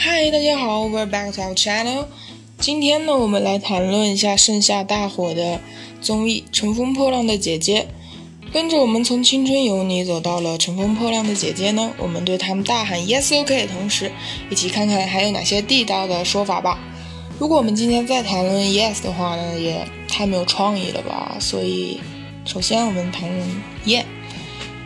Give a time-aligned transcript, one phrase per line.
[0.00, 2.06] 嗨，大家好，We're back to our channel。
[2.56, 5.60] 今天呢，我们来谈论一下盛夏大火的
[6.00, 7.88] 综艺《乘风破浪的姐姐》。
[8.52, 14.12] 跟着我们从青春有你走到了《乘风破浪的姐姐》呢，我们对他们大喊 Yes OK 的同时，
[14.48, 16.78] 一起看看还有哪些地道的说法吧。
[17.40, 21.38] 如果我们今天再谈论 Yes 的话呢，也太没有创意了吧。
[21.40, 21.98] 所以，
[22.44, 24.04] 首先我们谈论 Yeah，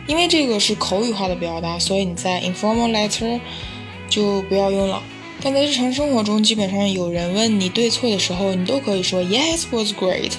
[0.07, 3.39] 因为这个是口语化的表达，所以你在 informal letter。
[4.13, 5.01] 就不要用了。
[5.41, 10.33] 但在日常生活中，基本上有人问你对错的时候，你都可以说 Yes was great。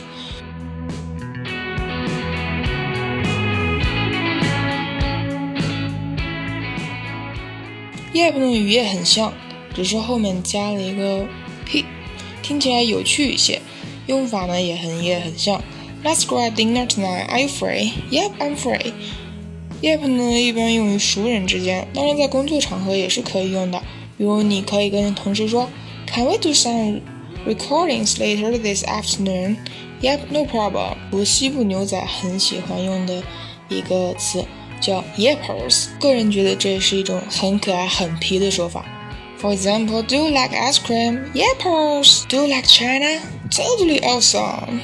[8.13, 9.33] Yep 呢语也很像，
[9.75, 11.27] 只是后面加了一个
[11.67, 11.85] p，
[12.43, 13.61] 听起来有趣一些。
[14.07, 15.61] 用法呢也很也很像。
[16.05, 17.27] Let's grab dinner tonight.
[17.29, 17.93] Are you free?
[18.11, 18.93] Yep, I'm free.
[19.85, 23.83] Yep 呢，一般用于熟人之间，当然在工作场合也是可以用的。
[24.17, 25.69] 比如，你可以跟同事说
[26.07, 27.03] ，Can we do some
[27.47, 29.59] recordings later this afternoon?
[30.01, 30.95] Yep, no problem。
[31.11, 33.23] 我西部牛仔很喜欢用的
[33.69, 34.47] 一个词
[34.81, 38.87] 叫 Yepers，个人觉得这是一种很可爱、很皮的说法。
[39.39, 41.31] For example, Do you like ice cream?
[41.35, 42.27] Yepers.
[42.29, 43.21] Do you like China?
[43.51, 44.81] Totally awesome。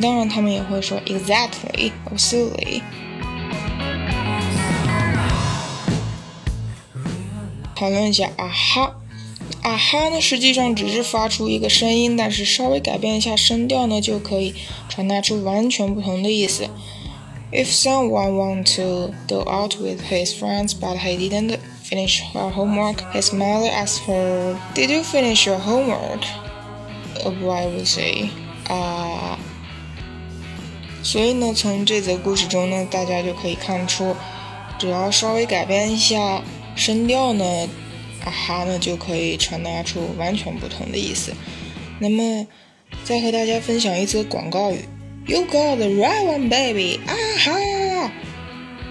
[0.00, 2.80] 当然，他们也会说 Exactly, absolutely。
[7.74, 8.96] 讨论一下啊哈，
[9.62, 14.54] 啊哈呢，实际上只是发出一个声音，但是稍微改变一下声调呢，就可以
[14.88, 16.68] 传达出完全不同的意思。
[17.52, 21.58] If someone want to go out with his friends but he didn't
[21.88, 26.22] finish her homework, his mother asked her, "Did you finish your homework?"
[27.24, 28.28] A boy would say,
[28.68, 29.38] 啊。
[31.02, 34.16] 所以呢，从这则故事中呢，大家就可以看出，
[34.78, 36.42] 只要稍微改变一下。
[36.76, 37.44] 声调呢，
[38.24, 41.32] 啊哈呢就可以传达出完全不同的意思。
[41.98, 42.46] 那么，
[43.04, 44.84] 再和大家分享一则广告语
[45.26, 47.00] ：You got the right one, baby！
[47.06, 48.12] 啊哈！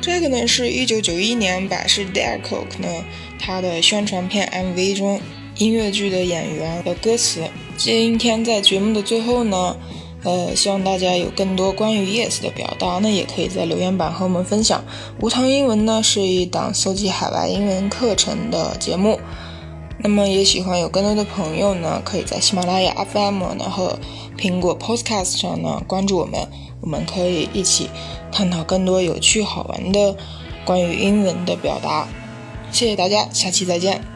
[0.01, 3.05] 这个呢是一九九一年百事 Dare Coke 呢
[3.39, 5.21] 他的宣传片 MV 中
[5.57, 7.49] 音乐剧的演员的歌词。
[7.77, 9.77] 今天在节目的最后呢。
[10.23, 14.83] 呃，希望大家有更多关于 yes 的表达呢，也可以在留言板和我们分享。
[15.19, 19.19] 无糖英文呢是一档搜集海外英文课程的节目，
[19.99, 23.99] 那么也喜欢有更多的朋友呢，可以在喜马拉雅 FM 呢和
[24.37, 26.47] 苹果 Podcast 上呢关注我们，
[26.79, 27.89] 我们可以一起
[28.31, 30.15] 探讨更多有趣好玩的
[30.65, 32.07] 关于英文的表达。
[32.71, 34.12] 谢谢大家，下期再见。